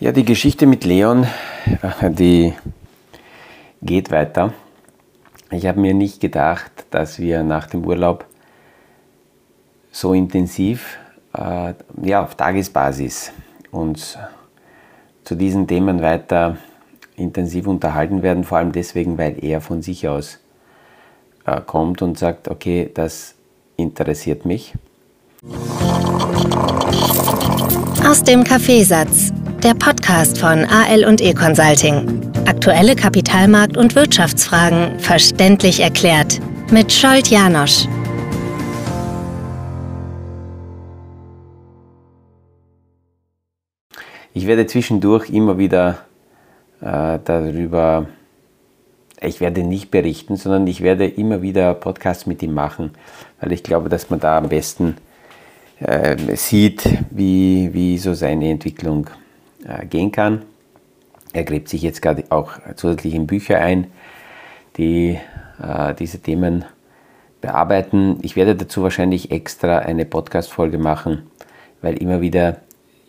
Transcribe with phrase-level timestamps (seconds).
[0.00, 1.26] Ja, die Geschichte mit Leon,
[2.02, 2.54] die
[3.82, 4.54] geht weiter.
[5.50, 8.24] Ich habe mir nicht gedacht, dass wir nach dem Urlaub
[9.90, 10.96] so intensiv
[11.34, 13.30] äh, ja, auf Tagesbasis
[13.72, 14.16] uns
[15.22, 16.56] zu diesen Themen weiter
[17.16, 20.38] intensiv unterhalten werden, vor allem deswegen, weil er von sich aus
[21.44, 23.34] äh, kommt und sagt, okay, das
[23.76, 24.72] interessiert mich.
[28.02, 29.30] Aus dem Kaffeesatz
[29.64, 32.32] der Podcast von AL und E Consulting.
[32.46, 37.86] Aktuelle Kapitalmarkt- und Wirtschaftsfragen verständlich erklärt mit Scholt Janosch.
[44.32, 45.98] Ich werde zwischendurch immer wieder
[46.80, 48.06] äh, darüber,
[49.20, 52.92] ich werde nicht berichten, sondern ich werde immer wieder Podcasts mit ihm machen,
[53.40, 54.96] weil ich glaube, dass man da am besten
[55.80, 59.10] äh, sieht, wie, wie so seine Entwicklung
[59.66, 60.42] äh, gehen kann.
[61.32, 63.86] Er gräbt sich jetzt gerade auch zusätzlich in Bücher ein,
[64.76, 65.18] die
[65.62, 66.64] äh, diese Themen
[67.40, 68.18] bearbeiten.
[68.22, 71.22] Ich werde dazu wahrscheinlich extra eine Podcast-Folge machen,
[71.82, 72.56] weil immer wieder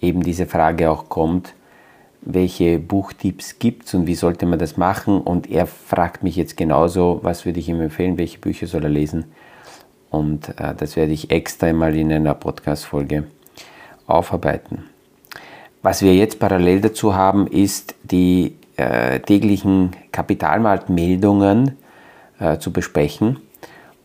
[0.02, 1.54] eben diese Frage auch kommt,
[2.22, 5.22] welche Buchtipps gibt es und wie sollte man das machen.
[5.22, 8.90] Und er fragt mich jetzt genauso, was würde ich ihm empfehlen, welche Bücher soll er
[8.90, 9.26] lesen.
[10.10, 13.26] Und äh, das werde ich extra mal in einer Podcast-Folge
[14.06, 14.91] aufarbeiten.
[15.82, 21.78] Was wir jetzt parallel dazu haben, ist die äh, täglichen Kapitalmarktmeldungen
[22.40, 23.38] äh, zu besprechen.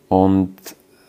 [0.09, 0.55] Und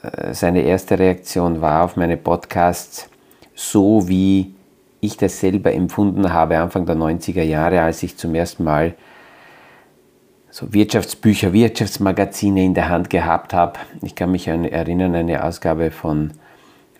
[0.02, 3.08] äh, seine erste Reaktion war auf meine Podcasts,
[3.55, 4.55] so wie
[5.00, 8.94] ich das selber empfunden habe, Anfang der 90er Jahre, als ich zum ersten Mal
[10.50, 13.78] so Wirtschaftsbücher, Wirtschaftsmagazine in der Hand gehabt habe.
[14.03, 16.32] Ich kann mich an, erinnern, eine Ausgabe von,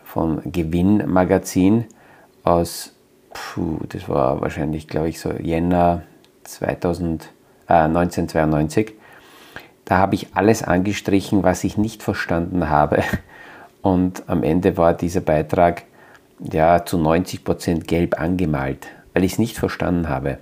[0.05, 1.85] von Gewinn Magazin
[2.45, 2.93] aus
[3.33, 6.03] puh, das war wahrscheinlich, glaube ich, so Jänner
[6.45, 7.29] 2000,
[7.69, 8.95] äh, 1992.
[9.85, 13.03] Da habe ich alles angestrichen, was ich nicht verstanden habe.
[13.83, 15.85] Und am Ende war dieser Beitrag
[16.41, 20.39] ja zu 90 Prozent gelb angemalt, weil ich es nicht verstanden habe.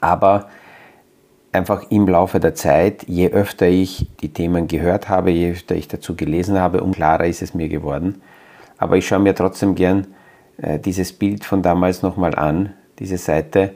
[0.00, 0.48] Aber
[1.52, 5.86] einfach im Laufe der Zeit, je öfter ich die Themen gehört habe, je öfter ich
[5.86, 8.22] dazu gelesen habe, umso klarer ist es mir geworden.
[8.78, 10.08] Aber ich schaue mir trotzdem gern
[10.58, 13.72] dieses Bild von damals nochmal an, diese Seite,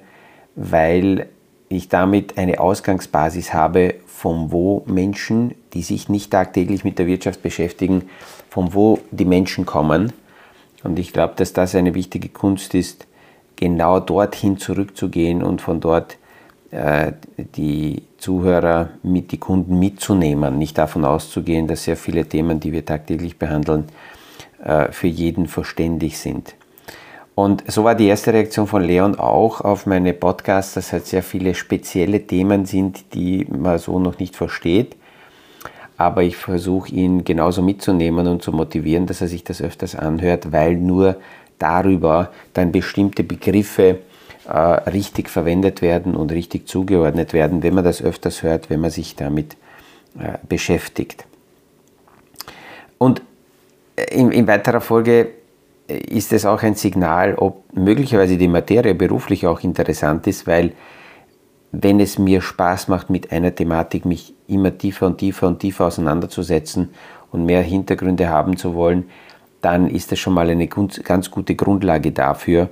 [0.55, 1.27] weil
[1.69, 7.43] ich damit eine Ausgangsbasis habe, von wo Menschen, die sich nicht tagtäglich mit der Wirtschaft
[7.43, 8.09] beschäftigen,
[8.49, 10.13] von wo die Menschen kommen.
[10.85, 13.07] Und ich glaube, dass das eine wichtige Kunst ist,
[13.57, 16.17] genau dorthin zurückzugehen und von dort
[16.71, 22.73] äh, die Zuhörer mit, die Kunden mitzunehmen, nicht davon auszugehen, dass sehr viele Themen, die
[22.73, 23.85] wir tagtäglich behandeln,
[24.63, 26.55] äh, für jeden verständlich sind.
[27.37, 31.23] Und so war die erste Reaktion von Leon auch auf meine Podcasts, dass halt sehr
[31.23, 34.97] viele spezielle Themen sind, die man so noch nicht versteht.
[35.99, 40.51] Aber ich versuche ihn genauso mitzunehmen und zu motivieren, dass er sich das öfters anhört,
[40.51, 41.17] weil nur
[41.59, 43.99] darüber dann bestimmte Begriffe
[44.49, 48.91] äh, richtig verwendet werden und richtig zugeordnet werden, wenn man das öfters hört, wenn man
[48.91, 49.59] sich damit
[50.19, 51.27] äh, beschäftigt.
[52.97, 53.21] Und
[54.11, 55.33] in, in weiterer Folge
[55.89, 60.73] ist es auch ein Signal, ob möglicherweise die Materie beruflich auch interessant ist, weil
[61.73, 65.87] wenn es mir Spaß macht, mit einer Thematik mich immer tiefer und tiefer und tiefer
[65.87, 66.91] auseinanderzusetzen
[67.33, 69.05] und mehr Hintergründe haben zu wollen,
[69.61, 72.71] dann ist das schon mal eine ganz gute Grundlage dafür,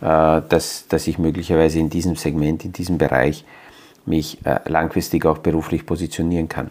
[0.00, 3.44] äh, dass, dass ich möglicherweise in diesem Segment, in diesem Bereich
[4.06, 6.70] mich äh, langfristig auch beruflich positionieren kann.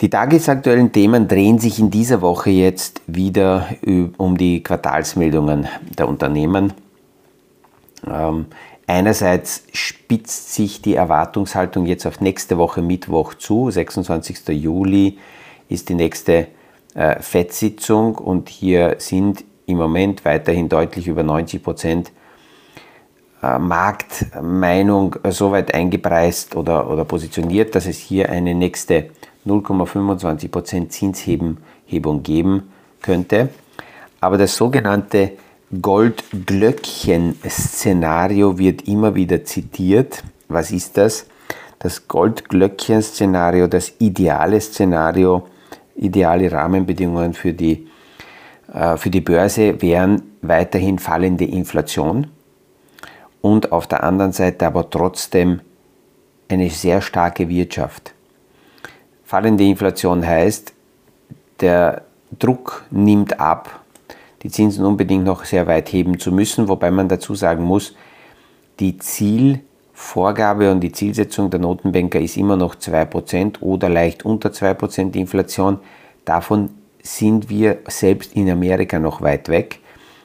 [0.00, 3.66] Die tagesaktuellen Themen drehen sich in dieser Woche jetzt wieder
[4.16, 5.66] um die Quartalsmeldungen
[5.98, 6.72] der Unternehmen.
[8.06, 8.46] Ähm,
[8.86, 13.72] einerseits spitzt sich die Erwartungshaltung jetzt auf nächste Woche Mittwoch zu.
[13.72, 14.46] 26.
[14.50, 15.18] Juli
[15.68, 16.46] ist die nächste
[16.94, 22.12] äh, FED-Sitzung und hier sind im Moment weiterhin deutlich über 90 Prozent
[23.42, 29.10] äh, Marktmeinung so weit eingepreist oder, oder positioniert, dass es hier eine nächste
[29.48, 32.70] 0,25% Zinshebung geben
[33.02, 33.48] könnte.
[34.20, 35.32] Aber das sogenannte
[35.80, 40.24] Goldglöckchen-Szenario wird immer wieder zitiert.
[40.48, 41.26] Was ist das?
[41.78, 45.46] Das Goldglöckchen-Szenario, das ideale Szenario,
[45.94, 47.86] ideale Rahmenbedingungen für die,
[48.72, 52.26] äh, für die Börse wären weiterhin fallende Inflation
[53.40, 55.60] und auf der anderen Seite aber trotzdem
[56.48, 58.14] eine sehr starke Wirtschaft.
[59.28, 60.72] Fallende Inflation heißt,
[61.60, 62.00] der
[62.38, 63.80] Druck nimmt ab.
[64.42, 67.94] die Zinsen unbedingt noch sehr weit heben zu müssen, wobei man dazu sagen muss,
[68.80, 75.14] die Zielvorgabe und die Zielsetzung der Notenbanker ist immer noch 2% oder leicht unter 2%
[75.14, 75.78] Inflation.
[76.24, 76.70] Davon
[77.02, 79.80] sind wir selbst in Amerika noch weit weg,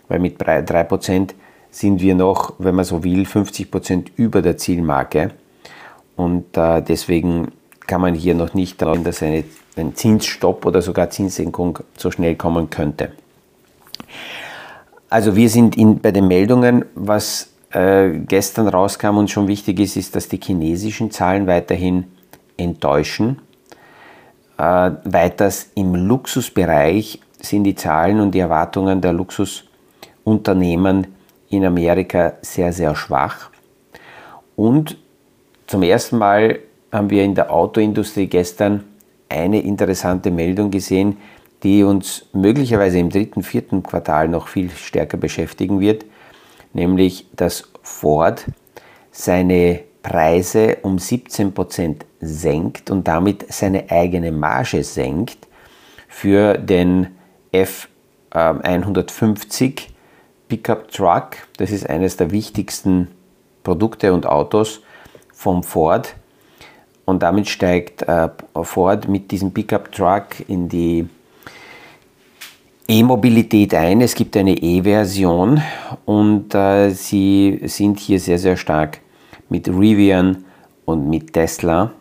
[0.08, 1.32] weil mit 3%
[1.72, 5.32] sind wir noch, wenn man so will, 50% über der Zielmarke.
[6.16, 7.52] Und äh, deswegen
[7.88, 9.44] kann man hier noch nicht daran, dass eine,
[9.76, 13.12] ein Zinsstopp oder sogar Zinssenkung so schnell kommen könnte.
[15.10, 19.96] Also wir sind in, bei den Meldungen, was äh, gestern rauskam und schon wichtig ist,
[19.96, 22.06] ist, dass die chinesischen Zahlen weiterhin
[22.58, 23.40] enttäuschen.
[24.58, 31.08] Äh, weiters im Luxusbereich sind die Zahlen und die Erwartungen der Luxusunternehmen
[31.50, 33.50] in Amerika sehr, sehr schwach.
[34.56, 34.98] Und
[35.68, 36.60] zum ersten Mal
[36.94, 38.86] haben wir in der Autoindustrie gestern
[39.28, 41.18] eine interessante Meldung gesehen,
[41.64, 46.06] die uns möglicherweise im dritten, vierten Quartal noch viel stärker beschäftigen wird,
[46.74, 48.46] nämlich dass Ford
[49.12, 55.48] seine Preise um 17% senkt und damit seine eigene Marge senkt
[56.08, 57.08] für den
[57.54, 59.88] F150
[60.48, 61.38] Pickup Truck.
[61.58, 63.08] Das ist eines der wichtigsten
[63.64, 64.82] Produkte und Autos
[65.32, 66.16] vom Ford.
[67.06, 68.30] Und damit steigt äh,
[68.62, 71.08] Ford mit diesem Pickup Truck in die
[72.88, 74.02] E-Mobilität ein.
[74.02, 75.62] Es gibt eine E-Version
[76.06, 79.00] und äh, sie sind hier sehr, sehr stark
[79.50, 80.46] mit Rivian
[80.86, 81.92] und mit Tesla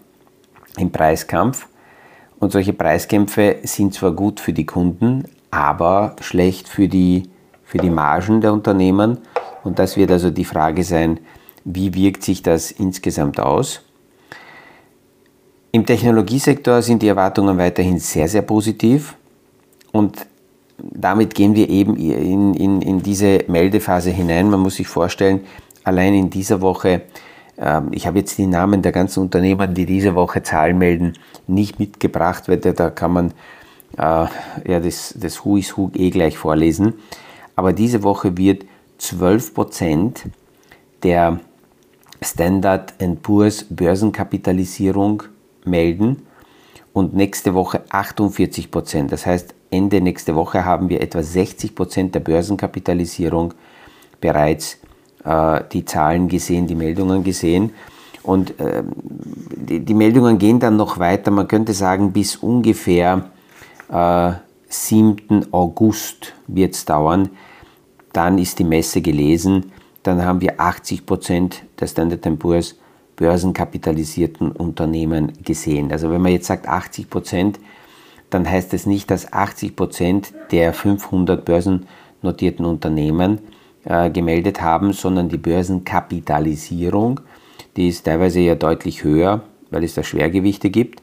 [0.76, 1.66] im Preiskampf.
[2.38, 7.28] Und solche Preiskämpfe sind zwar gut für die Kunden, aber schlecht für die
[7.72, 9.18] für die Margen der Unternehmen.
[9.64, 11.20] Und das wird also die Frage sein,
[11.64, 13.80] wie wirkt sich das insgesamt aus?
[15.72, 19.16] Im Technologiesektor sind die Erwartungen weiterhin sehr, sehr positiv
[19.90, 20.26] und
[20.78, 24.50] damit gehen wir eben in, in, in diese Meldephase hinein.
[24.50, 25.40] Man muss sich vorstellen,
[25.84, 27.02] allein in dieser Woche,
[27.56, 31.14] äh, ich habe jetzt die Namen der ganzen Unternehmen, die diese Woche Zahlen melden,
[31.46, 33.30] nicht mitgebracht, weil da kann man
[33.96, 34.26] äh,
[34.68, 36.94] ja, das, das Who is Who eh gleich vorlesen
[37.56, 38.64] aber diese Woche wird
[39.00, 40.26] 12%
[41.02, 41.40] der
[42.22, 45.24] Standard Poor's Börsenkapitalisierung
[45.64, 46.26] melden
[46.92, 53.54] und nächste Woche 48% Das heißt, Ende nächste Woche haben wir etwa 60% der Börsenkapitalisierung
[54.20, 54.78] bereits
[55.24, 57.72] äh, die Zahlen gesehen, die Meldungen gesehen.
[58.22, 63.30] Und äh, die, die, Meldungen gehen dann noch weiter, man könnte sagen, bis ungefähr
[63.90, 64.32] äh,
[64.68, 65.52] 7.
[65.52, 67.30] August wird es dauern.
[68.12, 69.72] Dann ist die Messe gelesen.
[70.02, 72.76] Dann haben wir 80 Prozent der Standard Poor's
[73.16, 75.92] börsenkapitalisierten Unternehmen gesehen.
[75.92, 77.60] Also wenn man jetzt sagt 80 Prozent,
[78.30, 83.40] dann heißt es nicht, dass 80 Prozent der 500 börsennotierten Unternehmen
[83.84, 87.20] äh, gemeldet haben, sondern die Börsenkapitalisierung,
[87.76, 91.02] die ist teilweise ja deutlich höher, weil es da Schwergewichte gibt.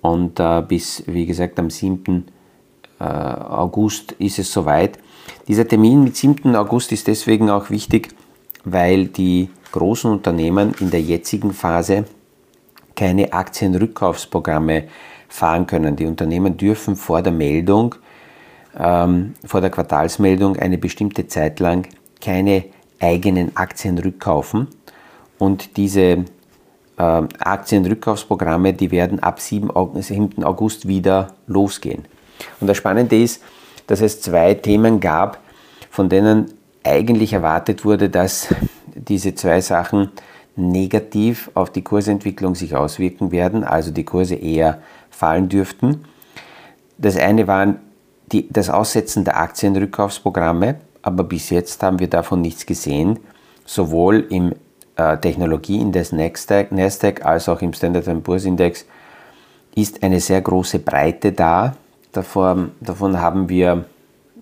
[0.00, 2.26] Und äh, bis, wie gesagt, am 7.
[2.98, 4.98] Äh, August ist es soweit.
[5.48, 6.54] Dieser Termin mit 7.
[6.56, 8.08] August ist deswegen auch wichtig,
[8.66, 12.04] weil die großen Unternehmen in der jetzigen Phase
[12.94, 14.84] keine Aktienrückkaufsprogramme
[15.28, 15.96] fahren können.
[15.96, 17.94] Die Unternehmen dürfen vor der Meldung,
[18.78, 21.86] ähm, vor der Quartalsmeldung eine bestimmte Zeit lang
[22.20, 22.64] keine
[23.00, 24.66] eigenen Aktien rückkaufen.
[25.38, 26.24] Und diese äh,
[26.96, 29.70] Aktienrückkaufsprogramme, die werden ab 7.
[29.70, 32.04] August wieder losgehen.
[32.60, 33.42] Und das Spannende ist,
[33.86, 35.38] dass es zwei Themen gab,
[35.90, 36.55] von denen
[36.86, 38.54] eigentlich erwartet wurde, dass
[38.94, 40.10] diese zwei Sachen
[40.56, 46.04] negativ auf die Kursentwicklung sich auswirken werden, also die Kurse eher fallen dürften.
[46.98, 47.78] Das eine waren
[48.32, 53.18] die, das Aussetzen der Aktienrückkaufsprogramme, aber bis jetzt haben wir davon nichts gesehen,
[53.64, 54.54] sowohl im
[54.96, 58.86] äh, Technologieindex Nasdaq, Nasdaq als auch im Standard Poor's Index
[59.74, 61.76] ist eine sehr große Breite da
[62.16, 63.84] Davor, davon haben wir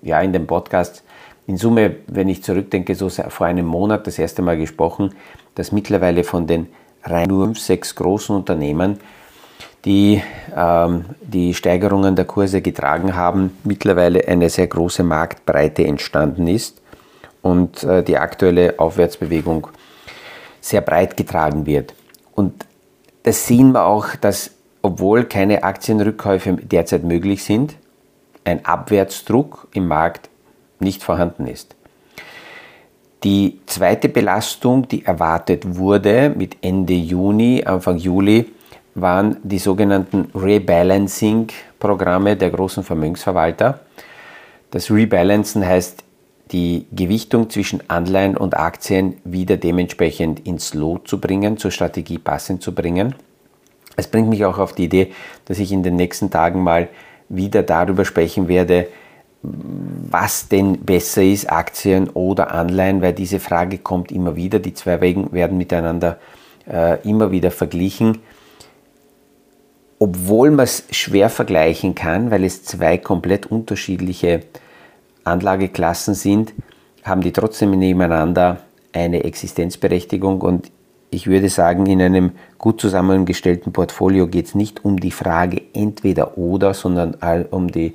[0.00, 1.02] ja in dem Podcast
[1.46, 5.14] in Summe, wenn ich zurückdenke, so vor einem Monat das erste Mal gesprochen,
[5.54, 6.68] dass mittlerweile von den
[7.02, 8.98] rein nur sechs großen Unternehmen,
[9.84, 10.22] die
[10.56, 16.80] ähm, die Steigerungen der Kurse getragen haben, mittlerweile eine sehr große Marktbreite entstanden ist
[17.42, 19.66] und äh, die aktuelle Aufwärtsbewegung
[20.60, 21.94] sehr breit getragen wird.
[22.34, 22.64] Und
[23.24, 27.76] das sehen wir auch, dass obwohl keine Aktienrückkäufe derzeit möglich sind,
[28.44, 30.28] ein Abwärtsdruck im Markt
[30.80, 31.74] nicht vorhanden ist.
[33.22, 38.52] Die zweite Belastung, die erwartet wurde mit Ende Juni, Anfang Juli,
[38.94, 43.80] waren die sogenannten Rebalancing-Programme der großen Vermögensverwalter.
[44.70, 46.04] Das Rebalancen heißt,
[46.52, 52.62] die Gewichtung zwischen Anleihen und Aktien wieder dementsprechend ins Lot zu bringen, zur Strategie passend
[52.62, 53.14] zu bringen.
[53.96, 55.12] Es bringt mich auch auf die Idee,
[55.46, 56.88] dass ich in den nächsten Tagen mal
[57.28, 58.88] wieder darüber sprechen werde,
[60.10, 64.58] was denn besser ist, Aktien oder Anleihen, weil diese Frage kommt immer wieder.
[64.58, 66.18] Die zwei Wegen werden miteinander
[66.70, 68.18] äh, immer wieder verglichen.
[69.98, 74.42] Obwohl man es schwer vergleichen kann, weil es zwei komplett unterschiedliche
[75.24, 76.52] Anlageklassen sind,
[77.02, 78.60] haben die trotzdem nebeneinander
[78.92, 80.70] eine Existenzberechtigung und
[81.10, 86.36] ich würde sagen, in einem gut zusammengestellten Portfolio geht es nicht um die Frage entweder
[86.36, 87.14] oder, sondern
[87.50, 87.94] um die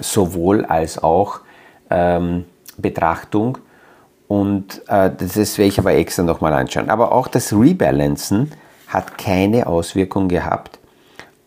[0.00, 1.40] sowohl als auch
[1.90, 2.44] ähm,
[2.76, 3.58] Betrachtung.
[4.28, 6.90] Und äh, das werde ich aber extra nochmal anschauen.
[6.90, 8.52] Aber auch das Rebalancen
[8.88, 10.78] hat keine Auswirkung gehabt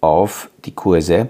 [0.02, 1.30] auf die Kurse.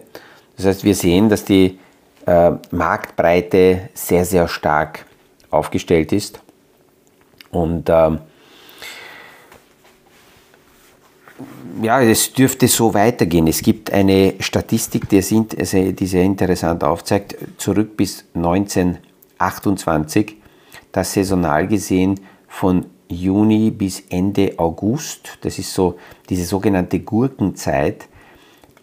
[0.58, 1.80] Das heißt, wir sehen, dass die
[2.26, 5.06] äh, Marktbreite sehr, sehr stark
[5.50, 6.40] aufgestellt ist.
[7.52, 8.20] Und ähm,
[11.82, 13.48] ja, es dürfte so weitergehen.
[13.48, 20.36] Es gibt eine Statistik, die sehr interessant aufzeigt, zurück bis 1928,
[20.92, 25.98] dass saisonal gesehen von Juni bis Ende August, das ist so
[26.30, 28.08] diese sogenannte Gurkenzeit,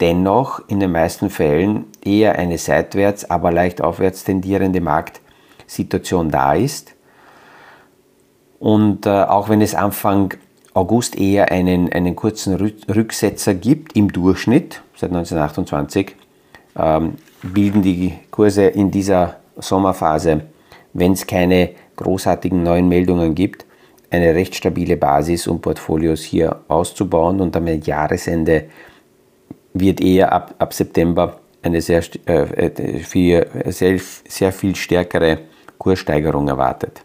[0.01, 6.95] dennoch in den meisten Fällen eher eine seitwärts, aber leicht aufwärts tendierende Marktsituation da ist.
[8.59, 10.35] Und äh, auch wenn es Anfang
[10.73, 16.15] August eher einen, einen kurzen Rücksetzer gibt im Durchschnitt, seit 1928,
[16.79, 20.43] ähm, bilden die Kurse in dieser Sommerphase,
[20.93, 23.67] wenn es keine großartigen neuen Meldungen gibt,
[24.11, 28.65] eine recht stabile Basis, um Portfolios hier auszubauen und am Jahresende
[29.73, 35.39] wird eher ab, ab September eine sehr, äh, viel, sehr, sehr viel stärkere
[35.79, 37.03] Kurssteigerung erwartet.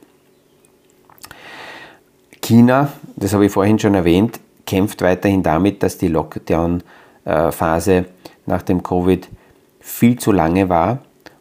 [2.46, 8.06] China, das habe ich vorhin schon erwähnt, kämpft weiterhin damit, dass die Lockdown-Phase
[8.46, 9.28] nach dem Covid
[9.80, 11.00] viel zu lange war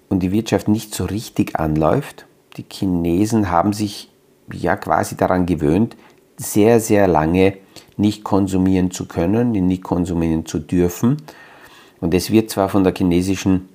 [0.09, 2.25] und die Wirtschaft nicht so richtig anläuft.
[2.57, 4.11] Die Chinesen haben sich
[4.51, 5.95] ja quasi daran gewöhnt,
[6.39, 7.59] sehr, sehr lange
[7.99, 11.19] nicht konsumieren zu können, nicht konsumieren zu dürfen.
[12.01, 13.69] Und es wird zwar von der chinesischen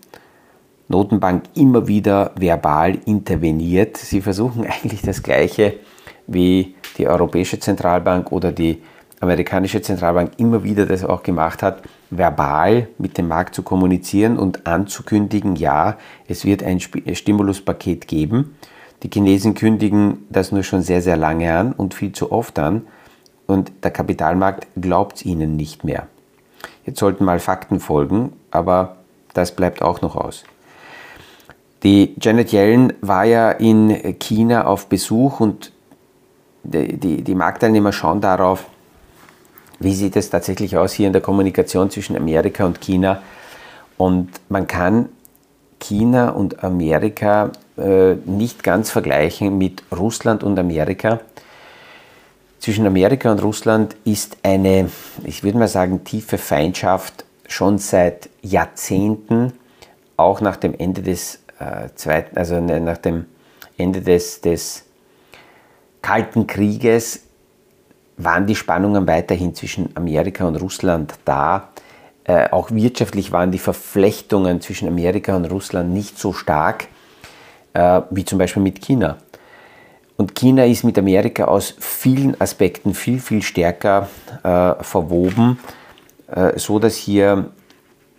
[0.88, 3.98] Notenbank immer wieder verbal interveniert.
[3.98, 5.76] Sie versuchen eigentlich das Gleiche
[6.30, 8.82] wie die Europäische Zentralbank oder die
[9.20, 14.66] amerikanische Zentralbank immer wieder das auch gemacht hat, verbal mit dem Markt zu kommunizieren und
[14.66, 18.56] anzukündigen, ja, es wird ein Stimuluspaket geben.
[19.04, 22.84] Die Chinesen kündigen das nur schon sehr, sehr lange an und viel zu oft an
[23.48, 26.08] und der Kapitalmarkt glaubt ihnen nicht mehr.
[26.86, 28.98] Jetzt sollten mal Fakten folgen, aber
[29.34, 30.44] das bleibt auch noch aus.
[31.84, 35.72] Die Janet Yellen war ja in China auf Besuch und
[36.64, 38.66] die, die, die Marktteilnehmer schauen darauf,
[39.80, 43.22] wie sieht es tatsächlich aus hier in der Kommunikation zwischen Amerika und China.
[43.98, 45.10] Und man kann
[45.80, 51.22] China und Amerika äh, nicht ganz vergleichen mit Russland und Amerika.
[52.60, 54.90] Zwischen Amerika und Russland ist eine,
[55.24, 59.54] ich würde mal sagen, tiefe Feindschaft schon seit Jahrzehnten,
[60.18, 63.26] auch nach dem Ende des äh, zweiten, also ne, nach dem
[63.78, 64.84] Ende des, des
[66.02, 67.24] Kalten Krieges
[68.18, 71.70] waren die Spannungen weiterhin zwischen Amerika und Russland da.
[72.26, 76.88] Äh, auch wirtschaftlich waren die Verflechtungen zwischen Amerika und Russland nicht so stark
[77.74, 79.18] äh, wie zum Beispiel mit China.
[80.18, 84.10] Und China ist mit Amerika aus vielen Aspekten viel, viel stärker
[84.44, 85.60] äh, verwoben,
[86.28, 87.52] äh, so dass hier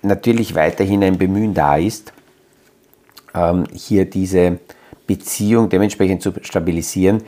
[0.01, 2.15] natürlich weiterhin ein Bemühen da ist,
[3.35, 4.59] ähm, hier diese
[5.07, 7.23] Beziehung dementsprechend zu stabilisieren.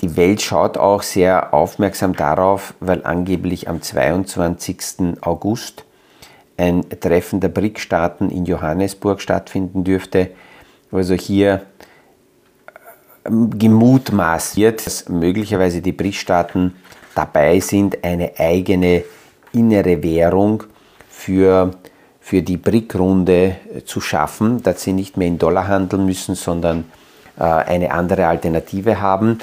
[0.00, 5.22] Die Welt schaut auch sehr aufmerksam darauf, weil angeblich am 22.
[5.22, 5.84] August
[6.58, 10.30] ein Treffen der BRIC-Staaten in Johannesburg stattfinden dürfte.
[10.92, 11.62] Also hier
[13.24, 16.74] gemutmaßt wird, dass möglicherweise die BRICS-Staaten
[17.14, 19.04] dabei sind, eine eigene
[19.52, 20.64] innere Währung
[21.08, 21.72] für,
[22.20, 26.84] für die BRIC-Runde zu schaffen, dass sie nicht mehr in Dollar handeln müssen, sondern
[27.38, 29.38] äh, eine andere Alternative haben.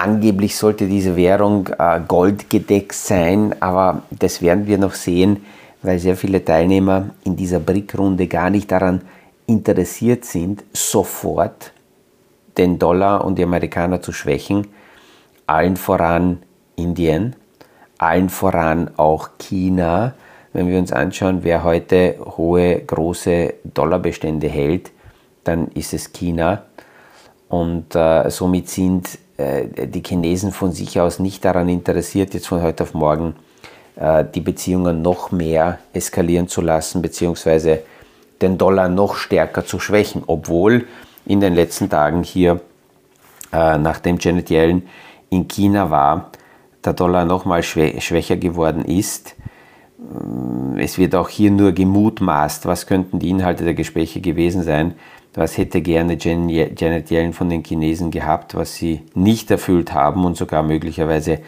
[0.00, 5.44] Angeblich sollte diese Währung äh, goldgedeckt sein, aber das werden wir noch sehen,
[5.82, 9.02] weil sehr viele Teilnehmer in dieser BRIC-Runde gar nicht daran
[9.46, 11.72] interessiert sind, sofort
[12.56, 14.68] den Dollar und die Amerikaner zu schwächen,
[15.46, 16.38] allen voran
[16.76, 17.36] Indien,
[17.98, 20.14] allen voran auch China.
[20.54, 24.92] Wenn wir uns anschauen, wer heute hohe, große Dollarbestände hält,
[25.44, 26.62] dann ist es China.
[27.50, 29.18] Und äh, somit sind
[29.86, 33.34] die Chinesen von sich aus nicht daran interessiert, jetzt von heute auf morgen
[33.96, 37.82] äh, die Beziehungen noch mehr eskalieren zu lassen, beziehungsweise
[38.40, 40.86] den Dollar noch stärker zu schwächen, obwohl
[41.26, 42.60] in den letzten Tagen hier,
[43.52, 44.88] äh, nachdem Janet Yellen
[45.28, 46.30] in China war,
[46.84, 49.34] der Dollar nochmal schwächer geworden ist.
[49.98, 54.94] Mm, es wird auch hier nur gemutmaßt, was könnten die Inhalte der Gespräche gewesen sein.
[55.34, 60.36] Was hätte gerne Janet Yellen von den Chinesen gehabt, was sie nicht erfüllt haben und
[60.36, 61.40] sogar möglicherweise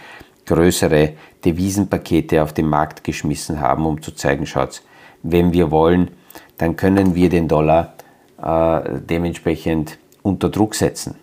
[0.47, 4.83] größere Devisenpakete auf den Markt geschmissen haben, um zu zeigen, schaut,
[5.23, 6.11] wenn wir wollen,
[6.59, 7.95] dann können wir den Dollar
[8.41, 11.17] äh, dementsprechend unter Druck setzen.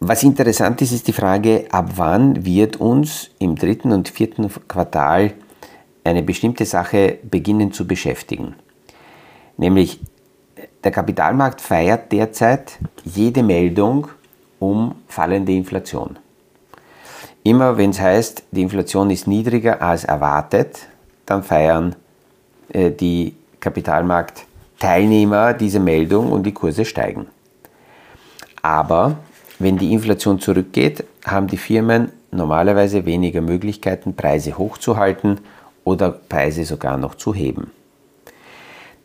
[0.00, 5.32] Was interessant ist, ist die Frage, ab wann wird uns im dritten und vierten Quartal
[6.04, 8.54] eine bestimmte Sache beginnen zu beschäftigen.
[9.56, 10.00] Nämlich
[10.82, 14.08] der Kapitalmarkt feiert derzeit jede Meldung
[14.58, 16.18] um fallende Inflation.
[17.42, 20.86] Immer wenn es heißt, die Inflation ist niedriger als erwartet,
[21.26, 21.94] dann feiern
[22.72, 27.26] äh, die Kapitalmarktteilnehmer diese Meldung und die Kurse steigen.
[28.62, 29.18] Aber
[29.58, 35.40] wenn die Inflation zurückgeht, haben die Firmen normalerweise weniger Möglichkeiten, Preise hochzuhalten
[35.84, 37.70] oder Preise sogar noch zu heben.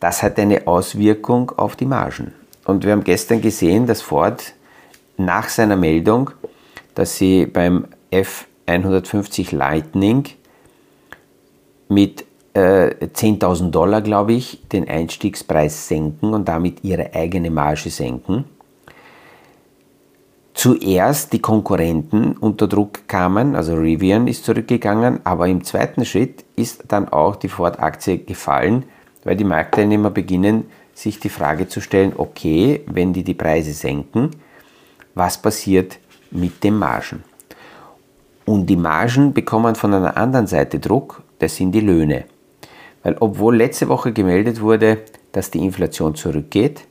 [0.00, 2.32] Das hat eine Auswirkung auf die Margen.
[2.64, 4.54] Und wir haben gestern gesehen, dass Ford
[5.16, 6.30] nach seiner Meldung,
[6.94, 10.24] dass sie beim F150 Lightning
[11.88, 18.44] mit äh, 10.000 Dollar, glaube ich, den Einstiegspreis senken und damit ihre eigene Marge senken
[20.60, 26.84] zuerst die Konkurrenten unter Druck kamen, also Rivian ist zurückgegangen, aber im zweiten Schritt ist
[26.88, 28.84] dann auch die Ford-Aktie gefallen,
[29.24, 34.30] weil die Marktteilnehmer beginnen, sich die Frage zu stellen, okay, wenn die die Preise senken,
[35.14, 35.98] was passiert
[36.30, 37.24] mit den Margen?
[38.44, 42.24] Und die Margen bekommen von einer anderen Seite Druck, das sind die Löhne.
[43.02, 44.98] Weil obwohl letzte Woche gemeldet wurde,
[45.32, 46.86] dass die Inflation zurückgeht,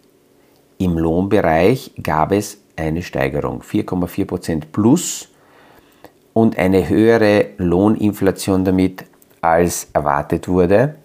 [0.78, 5.28] im Lohnbereich gab es eine Steigerung, 4,4% plus
[6.34, 9.04] und eine höhere Lohninflation damit
[9.42, 10.96] als erwartet wurde.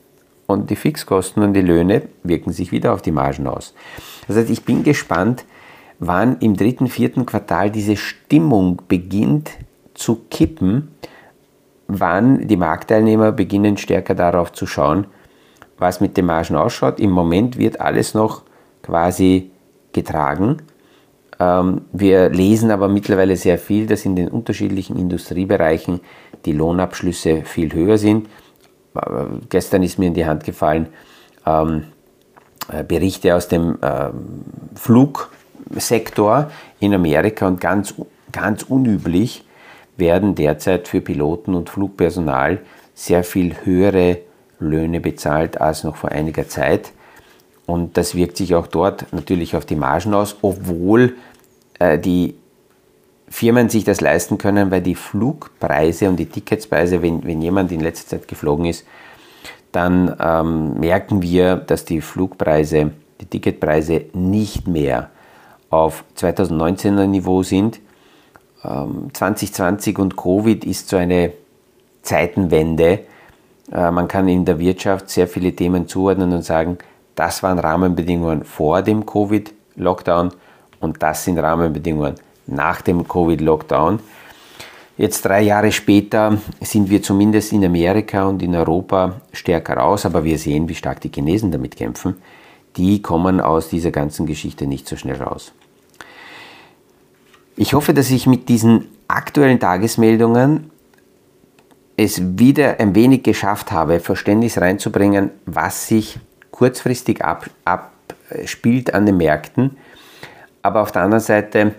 [0.47, 3.75] Und die Fixkosten und die Löhne wirken sich wieder auf die Margen aus.
[4.29, 5.45] Das heißt, ich bin gespannt,
[5.99, 9.53] wann im dritten, vierten Quartal diese Stimmung beginnt
[9.95, 10.89] zu kippen,
[11.87, 15.07] wann die Marktteilnehmer beginnen stärker darauf zu schauen,
[15.79, 17.01] was mit den Margen ausschaut.
[17.01, 18.43] Im Moment wird alles noch
[18.83, 19.51] quasi
[19.93, 20.59] getragen
[21.41, 26.01] ähm, wir lesen aber mittlerweile sehr viel, dass in den unterschiedlichen Industriebereichen
[26.45, 28.29] die Lohnabschlüsse viel höher sind.
[29.49, 30.89] Gestern ist mir in die Hand gefallen,
[31.47, 31.85] ähm,
[32.73, 37.95] äh, Berichte aus dem ähm, Flugsektor in Amerika und ganz,
[38.33, 39.45] ganz unüblich
[39.97, 42.61] werden derzeit für Piloten und Flugpersonal
[42.95, 44.19] sehr viel höhere
[44.61, 46.93] Löhne bezahlt als noch vor einiger Zeit.
[47.67, 51.15] Und das wirkt sich auch dort natürlich auf die Margen aus, obwohl
[51.79, 52.37] äh, die
[53.29, 57.81] Firmen sich das leisten können, weil die Flugpreise und die Ticketspreise, wenn, wenn jemand in
[57.81, 58.85] letzter Zeit geflogen ist,
[59.73, 65.11] dann ähm, merken wir, dass die Flugpreise, die Ticketpreise nicht mehr
[65.71, 67.81] auf 2019er Niveau sind.
[68.63, 71.33] Ähm, 2020 und Covid ist so eine
[72.03, 73.01] Zeitenwende.
[73.73, 76.79] Äh, man kann in der Wirtschaft sehr viele Themen zuordnen und sagen,
[77.17, 80.31] das waren Rahmenbedingungen vor dem Covid-Lockdown
[80.81, 82.15] und das sind Rahmenbedingungen
[82.47, 84.01] nach dem Covid-Lockdown.
[84.97, 90.23] Jetzt drei Jahre später sind wir zumindest in Amerika und in Europa stärker raus, aber
[90.23, 92.17] wir sehen, wie stark die Chinesen damit kämpfen.
[92.77, 95.53] Die kommen aus dieser ganzen Geschichte nicht so schnell raus.
[97.57, 100.71] Ich hoffe, dass ich mit diesen aktuellen Tagesmeldungen
[101.97, 106.19] es wieder ein wenig geschafft habe, Verständnis reinzubringen, was sich
[106.51, 109.77] kurzfristig abspielt an den Märkten,
[110.63, 111.75] aber auf der anderen Seite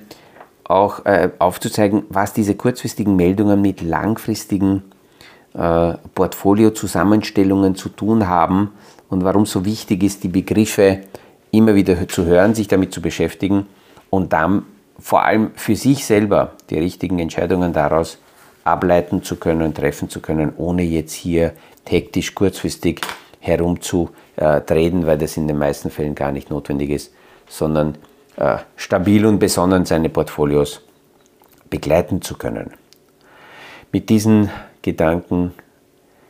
[0.66, 4.84] auch äh, aufzuzeigen, was diese kurzfristigen Meldungen mit langfristigen
[5.54, 8.72] äh, Portfolio-Zusammenstellungen zu tun haben
[9.10, 11.02] und warum so wichtig ist, die Begriffe
[11.52, 13.68] immer wieder zu hören, sich damit zu beschäftigen
[14.10, 14.64] und dann
[15.00, 18.18] vor allem für sich selber die richtigen Entscheidungen daraus
[18.64, 21.54] ableiten zu können und treffen zu können, ohne jetzt hier
[21.86, 23.02] taktisch kurzfristig
[23.40, 27.14] herumzudrehen, weil das in den meisten Fällen gar nicht notwendig ist,
[27.48, 28.15] sondern äh,
[28.76, 30.82] stabil und besonnen seine Portfolios
[31.70, 32.72] begleiten zu können.
[33.92, 34.50] Mit diesen
[34.82, 35.54] Gedanken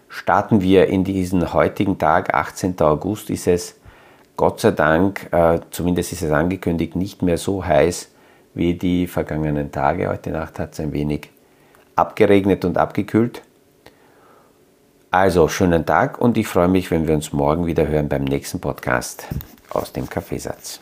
[0.07, 2.79] starten wir in diesen heutigen Tag, 18.
[2.81, 3.75] August ist es,
[4.37, 8.11] Gott sei Dank, äh, zumindest ist es angekündigt, nicht mehr so heiß
[8.53, 10.09] wie die vergangenen Tage.
[10.09, 11.29] Heute Nacht hat es ein wenig
[11.95, 13.41] abgeregnet und abgekühlt.
[15.11, 18.59] Also, schönen Tag und ich freue mich, wenn wir uns morgen wieder hören beim nächsten
[18.59, 19.25] Podcast
[19.69, 20.81] aus dem Kaffeesatz.